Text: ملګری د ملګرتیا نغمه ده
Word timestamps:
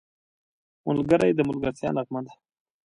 ملګری 0.87 1.31
د 1.35 1.39
ملګرتیا 1.49 1.89
نغمه 1.97 2.21
ده 2.25 2.33